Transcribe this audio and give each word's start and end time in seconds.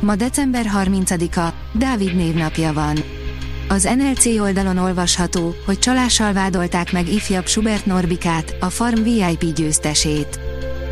Ma 0.00 0.16
december 0.16 0.66
30-a, 0.84 1.48
Dávid 1.72 2.16
névnapja 2.16 2.72
van. 2.72 2.96
Az 3.68 3.88
NLC 3.96 4.26
oldalon 4.26 4.78
olvasható, 4.78 5.54
hogy 5.66 5.78
csalással 5.78 6.32
vádolták 6.32 6.92
meg 6.92 7.08
ifjabb 7.08 7.46
Schubert 7.46 7.86
Norbikát, 7.86 8.56
a 8.60 8.70
Farm 8.70 9.02
VIP 9.02 9.54
győztesét. 9.54 10.40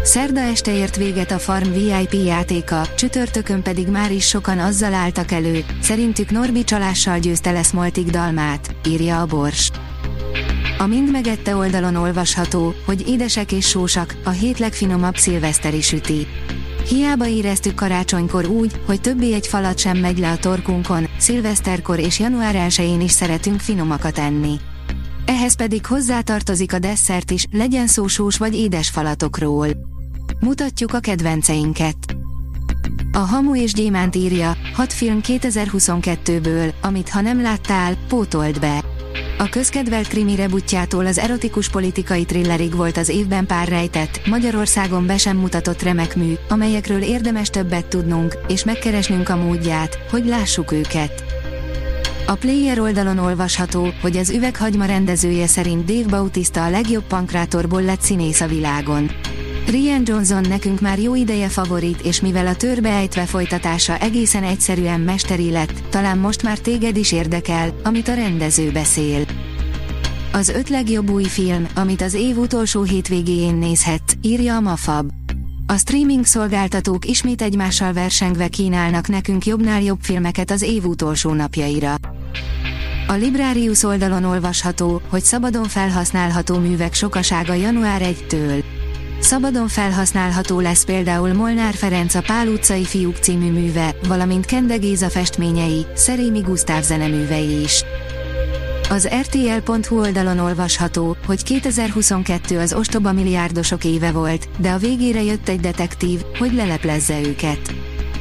Szerda 0.03 0.41
este 0.41 0.75
ért 0.75 0.97
véget 0.97 1.31
a 1.31 1.39
Farm 1.39 1.73
VIP 1.73 2.13
játéka, 2.13 2.87
csütörtökön 2.97 3.63
pedig 3.63 3.89
már 3.89 4.13
is 4.13 4.27
sokan 4.27 4.59
azzal 4.59 4.95
álltak 4.95 5.33
elő, 5.33 5.65
szerintük 5.83 6.31
Norbi 6.31 6.65
csalással 6.65 7.19
győzte 7.19 7.51
lesz 7.51 7.71
Moltik 7.71 8.11
dalmát, 8.11 8.75
írja 8.87 9.21
a 9.21 9.27
Bors. 9.27 9.71
A 10.79 10.87
Mind 10.87 11.11
megette 11.11 11.57
oldalon 11.57 11.95
olvasható, 11.95 12.75
hogy 12.85 13.09
édesek 13.09 13.53
és 13.53 13.69
sósak, 13.69 14.17
a 14.25 14.31
hét 14.31 14.59
legfinomabb 14.59 15.17
szilveszteri 15.17 15.81
süti. 15.81 16.27
Hiába 16.89 17.27
éreztük 17.27 17.75
karácsonykor 17.75 18.47
úgy, 18.47 18.81
hogy 18.87 19.01
többé 19.01 19.35
egy 19.35 19.47
falat 19.47 19.79
sem 19.79 19.99
megy 19.99 20.19
le 20.19 20.31
a 20.31 20.37
torkunkon, 20.37 21.07
szilveszterkor 21.19 21.99
és 21.99 22.19
január 22.19 22.55
1-én 22.69 23.01
is 23.01 23.11
szeretünk 23.11 23.61
finomakat 23.61 24.19
enni. 24.19 24.55
Ehhez 25.27 25.57
pedig 25.57 25.87
hozzátartozik 25.87 26.73
a 26.73 26.79
desszert 26.79 27.31
is, 27.31 27.47
legyen 27.51 27.87
szó 27.87 28.07
sós 28.07 28.37
vagy 28.37 28.55
édes 28.55 28.91
falatokról. 28.91 29.69
Mutatjuk 30.41 30.95
a 30.95 30.99
kedvenceinket. 30.99 32.17
A 33.13 33.19
Hamu 33.19 33.57
és 33.57 33.73
Gyémánt 33.73 34.17
írja, 34.17 34.57
hat 34.75 34.93
film 34.93 35.21
2022-ből, 35.23 36.73
amit 36.83 37.09
ha 37.09 37.21
nem 37.21 37.43
láttál, 37.43 37.97
pótold 38.09 38.61
be. 38.61 38.85
A 39.41 39.49
közkedvelt 39.49 40.09
krimi 40.09 40.35
rebutjától 40.35 41.07
az 41.07 41.19
erotikus 41.19 41.69
politikai 41.69 42.25
thrillerig 42.25 42.75
volt 42.75 42.97
az 42.97 43.09
évben 43.09 43.47
pár 43.47 43.69
rejtett, 43.69 44.27
Magyarországon 44.27 45.07
be 45.07 45.17
sem 45.17 45.37
mutatott 45.37 45.83
remek 45.83 46.17
mű, 46.17 46.35
amelyekről 46.49 47.03
érdemes 47.03 47.51
többet 47.51 47.87
tudnunk, 47.87 48.39
és 48.49 48.65
megkeresnünk 48.65 49.29
a 49.29 49.37
módját, 49.37 49.99
hogy 50.11 50.27
lássuk 50.27 50.73
őket. 50.73 51.25
A 52.27 52.35
Player 52.35 52.81
oldalon 52.81 53.19
olvasható, 53.19 53.89
hogy 54.01 54.17
az 54.17 54.31
üveghagyma 54.31 54.85
rendezője 54.85 55.47
szerint 55.47 55.85
Dave 55.85 56.09
Bautista 56.09 56.65
a 56.65 56.71
legjobb 56.71 57.05
pankrátorból 57.05 57.83
lett 57.83 58.01
színész 58.01 58.41
a 58.41 58.47
világon. 58.47 59.11
Rian 59.71 60.03
Johnson 60.05 60.45
nekünk 60.49 60.81
már 60.81 60.99
jó 60.99 61.15
ideje 61.15 61.49
favorit, 61.49 62.01
és 62.01 62.21
mivel 62.21 62.47
a 62.47 62.57
törbe 62.57 62.89
ejtve 62.89 63.27
folytatása 63.27 63.99
egészen 63.99 64.43
egyszerűen 64.43 65.01
mesteri 65.01 65.51
lett, 65.51 65.83
talán 65.91 66.19
most 66.19 66.43
már 66.43 66.59
téged 66.59 66.97
is 66.97 67.13
érdekel, 67.13 67.75
amit 67.83 68.09
a 68.09 68.15
rendező 68.15 68.71
beszél. 68.71 69.25
Az 70.33 70.49
öt 70.49 70.69
legjobb 70.69 71.11
új 71.11 71.25
film, 71.25 71.67
amit 71.75 72.03
az 72.03 72.15
év 72.15 72.39
utolsó 72.39 72.83
hétvégéjén 72.83 73.55
nézhetsz, 73.55 74.13
írja 74.23 74.57
a 74.57 74.61
Mafab. 74.61 75.11
A 75.67 75.77
streaming 75.77 76.25
szolgáltatók 76.25 77.05
ismét 77.05 77.43
egymással 77.43 77.93
versengve 77.93 78.49
kínálnak 78.49 79.09
nekünk 79.09 79.47
jobbnál 79.47 79.83
jobb 79.83 80.01
filmeket 80.01 80.51
az 80.51 80.63
év 80.63 80.85
utolsó 80.85 81.33
napjaira. 81.33 81.95
A 83.07 83.13
Librarius 83.13 83.83
oldalon 83.83 84.25
olvasható, 84.25 85.03
hogy 85.09 85.23
szabadon 85.23 85.69
felhasználható 85.69 86.59
művek 86.59 86.95
sokasága 86.95 87.55
január 87.55 88.03
1-től. 88.05 88.78
Szabadon 89.21 89.69
felhasználható 89.69 90.61
lesz 90.61 90.85
például 90.85 91.33
Molnár 91.33 91.75
Ferenc 91.75 92.15
a 92.15 92.21
Pál 92.27 92.49
utcai 92.49 92.85
fiúk 92.85 93.17
című 93.17 93.51
műve, 93.51 93.95
valamint 94.09 94.47
Kende 94.47 94.77
Géza 94.77 95.09
festményei, 95.09 95.87
Szerémi 95.95 96.41
Gusztáv 96.41 96.83
zeneművei 96.83 97.63
is. 97.63 97.85
Az 98.91 99.09
RTL.hu 99.21 100.01
oldalon 100.01 100.39
olvasható, 100.39 101.17
hogy 101.27 101.43
2022 101.43 102.59
az 102.59 102.73
ostoba 102.73 103.13
milliárdosok 103.13 103.85
éve 103.85 104.13
volt, 104.13 104.49
de 104.59 104.71
a 104.71 104.79
végére 104.79 105.23
jött 105.23 105.49
egy 105.49 105.61
detektív, 105.61 106.21
hogy 106.39 106.53
leleplezze 106.53 107.21
őket. 107.21 107.75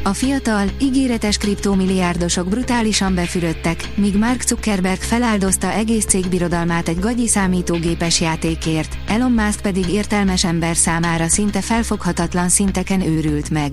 A 0.08 0.14
fiatal, 0.14 0.68
ígéretes 0.82 1.38
kriptomilliárdosok 1.38 2.48
brutálisan 2.48 3.16
befürödtek, 3.16 3.90
míg 3.96 4.18
Mark 4.18 4.42
Zuckerberg 4.42 5.00
feláldozta 5.00 5.72
egész 5.72 6.06
cégbirodalmát 6.06 6.88
egy 6.88 7.00
gagyi 7.00 7.28
számítógépes 7.28 8.22
játékért, 8.22 8.98
Elon 9.08 9.32
Musk 9.32 9.62
pedig 9.62 9.88
értelmes 9.88 10.44
ember 10.44 10.76
számára 10.76 11.28
szinte 11.28 11.62
felfoghatatlan 11.62 12.50
szinteken 12.50 13.02
őrült 13.02 13.50
meg. 13.50 13.72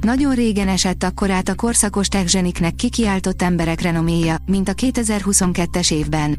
Nagyon 0.00 0.34
régen 0.34 0.68
esett 0.68 1.02
akkorát 1.02 1.48
a 1.48 1.54
korszakos 1.54 2.08
techzseniknek 2.08 2.74
kikiáltott 2.74 3.42
emberek 3.42 3.80
renoméja, 3.80 4.36
mint 4.46 4.68
a 4.68 4.74
2022-es 4.74 5.92
évben. 5.92 6.38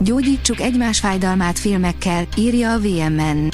Gyógyítsuk 0.00 0.60
egymás 0.60 0.98
fájdalmát 0.98 1.58
filmekkel, 1.58 2.26
írja 2.36 2.72
a 2.72 2.78
VMN. 2.78 3.48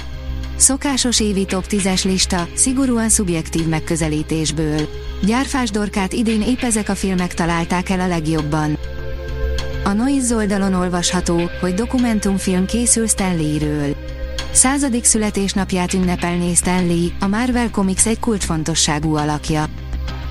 Szokásos 0.63 1.21
évi 1.21 1.45
top 1.45 1.65
10-es 1.69 2.05
lista, 2.05 2.49
szigorúan 2.55 3.09
szubjektív 3.09 3.67
megközelítésből. 3.67 4.89
Gyárfás 5.25 5.71
Dorkát 5.71 6.13
idén 6.13 6.43
épp 6.43 6.61
ezek 6.61 6.89
a 6.89 6.95
filmek 6.95 7.35
találták 7.35 7.89
el 7.89 8.01
a 8.01 8.07
legjobban. 8.07 8.79
A 9.85 9.93
Noise 9.93 10.35
oldalon 10.35 10.75
olvasható, 10.75 11.51
hogy 11.61 11.75
dokumentumfilm 11.75 12.67
készül 12.67 13.07
Stanley-ről. 13.07 13.97
Századik 14.53 15.05
születésnapját 15.05 15.93
ünnepelné 15.93 16.55
Stanley, 16.55 17.07
a 17.21 17.27
Marvel 17.27 17.71
Comics 17.71 18.07
egy 18.07 18.21
kulcsfontosságú 18.21 19.17
alakja. 19.17 19.67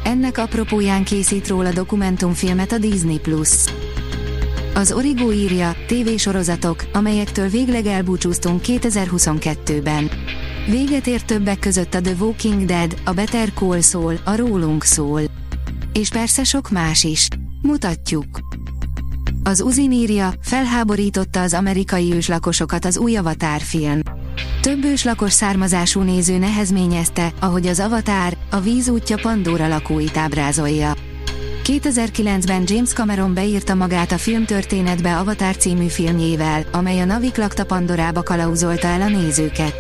Ennek 0.03 0.38
apropóján 0.38 1.03
készít 1.03 1.48
róla 1.48 1.72
dokumentumfilmet 1.72 2.72
a 2.72 2.78
Disney+. 2.78 3.22
Az 4.74 4.92
Origo 4.92 5.32
írja, 5.32 5.76
tévésorozatok, 5.88 6.86
amelyektől 6.94 7.48
végleg 7.48 7.86
elbúcsúztunk 7.86 8.62
2022-ben. 8.66 10.09
Véget 10.70 11.08
ért 11.08 11.26
többek 11.26 11.59
között 11.59 11.94
a 11.94 12.02
The 12.02 12.14
Walking 12.20 12.66
Dead, 12.66 12.96
a 13.06 13.12
Better 13.12 13.54
Call 13.54 13.81
Saul, 13.81 14.16
a 14.26 14.36
Rólunk 14.36 14.84
szól. 14.84 15.22
És 15.94 16.10
persze 16.10 16.44
sok 16.44 16.70
más 16.70 17.04
is. 17.04 17.28
Mutatjuk. 17.62 18.40
Az 19.44 19.62
Uzin 19.62 19.92
írja, 19.92 20.34
felháborította 20.42 21.42
az 21.42 21.54
amerikai 21.54 22.14
őslakosokat 22.14 22.86
az 22.86 22.98
új 22.98 23.16
Avatar 23.16 23.62
film. 23.62 24.00
Több 24.62 24.84
őslakos 24.84 25.31
származású 25.31 26.02
néző 26.02 26.38
nehezményezte, 26.38 27.34
ahogy 27.40 27.68
az 27.68 27.80
Avatar, 27.80 28.38
a 28.52 28.60
víz 28.60 28.90
útja 28.90 29.18
Pandora 29.22 29.68
lakóit 29.68 30.18
ábrázolja. 30.18 30.94
2009-ben 31.64 32.64
James 32.66 32.94
Cameron 32.94 33.34
beírta 33.34 33.76
magát 33.76 34.12
a 34.12 34.18
filmtörténetbe 34.18 35.18
Avatar 35.18 35.58
című 35.58 35.88
filmjével, 35.88 36.66
amely 36.72 37.00
a 37.00 37.06
Navik 37.06 37.38
lakta 37.38 37.66
Pandorába 37.66 38.24
kalauzolta 38.24 38.88
el 38.88 39.02
a 39.02 39.08
nézőket. 39.08 39.76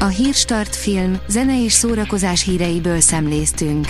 A 0.00 0.06
Hírstart 0.06 0.76
film, 0.76 1.18
zene 1.28 1.64
és 1.64 1.72
szórakozás 1.72 2.44
híreiből 2.44 3.00
szemléztünk. 3.00 3.86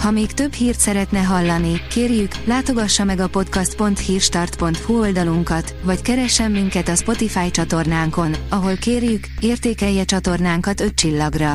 Ha 0.00 0.10
még 0.10 0.32
több 0.32 0.52
hírt 0.52 0.78
szeretne 0.78 1.18
hallani, 1.18 1.82
kérjük, 1.90 2.32
látogassa 2.44 3.04
meg 3.04 3.20
a 3.20 3.28
podcast.hírstart.hu 3.28 4.98
oldalunkat, 4.98 5.74
vagy 5.82 6.02
keressen 6.02 6.50
minket 6.50 6.88
a 6.88 6.94
Spotify 6.94 7.50
csatornánkon, 7.50 8.34
ahol 8.48 8.76
kérjük, 8.76 9.26
értékelje 9.40 10.04
csatornánkat 10.04 10.80
5 10.80 10.94
csillagra. 10.94 11.54